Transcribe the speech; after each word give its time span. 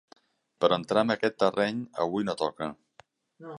Però 0.63 0.77
entrar 0.81 1.03
en 1.07 1.15
aquest 1.17 1.37
terreny, 1.45 1.85
avui, 2.07 2.27
no 2.31 2.37
toca. 2.43 2.73